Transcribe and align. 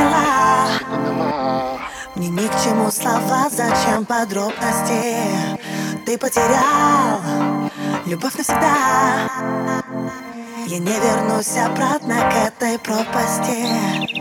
поняла. 0.00 1.78
Мне 2.14 2.28
ни 2.28 2.46
к 2.46 2.62
чему 2.62 2.90
слова, 2.90 3.48
зачем 3.50 4.04
подробности? 4.04 5.16
Ты 6.06 6.18
потерял 6.18 7.20
любовь 8.06 8.36
навсегда. 8.36 9.29
Я 10.70 10.78
не 10.78 10.92
вернусь 10.92 11.56
обратно 11.56 12.14
к 12.30 12.46
этой 12.46 12.78
пропасти. 12.78 13.66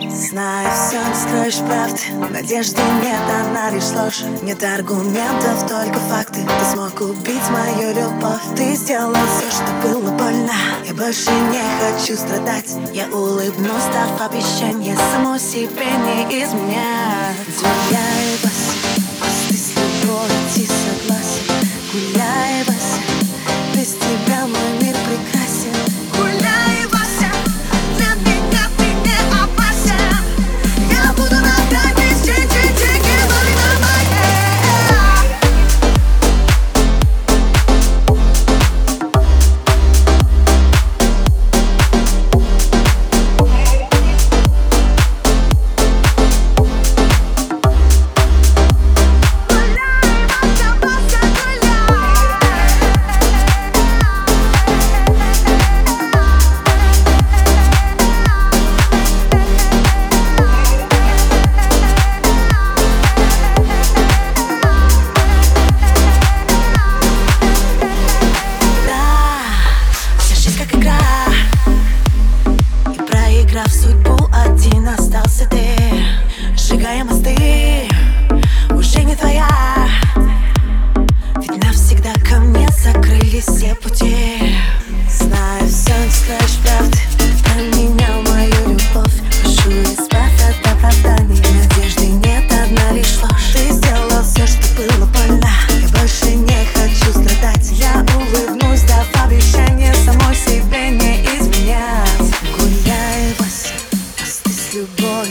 Знаю, 0.09 0.67
все 0.73 0.97
не 0.97 1.13
скроешь 1.13 1.59
правды 1.59 2.01
Надежды 2.31 2.81
нет, 3.03 3.21
она 3.39 3.69
лишь 3.69 3.91
ложь. 3.91 4.23
Нет 4.41 4.63
аргументов, 4.63 5.67
только 5.69 5.99
факты. 5.99 6.39
Ты 6.39 6.65
смог 6.73 6.99
убить 7.01 7.49
мою 7.51 7.93
любовь. 7.93 8.41
Ты 8.55 8.73
сделал 8.73 9.13
все, 9.13 9.51
что 9.51 9.87
было 9.87 10.09
больно. 10.09 10.51
Я 10.87 10.93
больше 10.95 11.29
не 11.29 11.61
хочу 11.81 12.15
страдать. 12.15 12.75
Я 12.95 13.05
улыбнусь, 13.09 13.85
дав 13.93 14.19
обещание 14.19 14.97
Саму 15.13 15.37
себе 15.37 15.85
не 15.85 16.43
изменять. 16.43 17.37
Гуляй, 17.59 18.38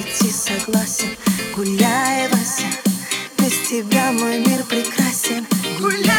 идти 0.01 0.31
согласен 0.31 1.17
Гуляй, 1.55 2.29
Вася, 2.29 2.67
без 3.39 3.69
тебя 3.69 4.13
мой 4.13 4.39
мир 4.39 4.65
прекрасен 4.65 5.47
Гуляй! 5.81 6.18